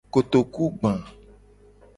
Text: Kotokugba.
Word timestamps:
Kotokugba. 0.13 0.91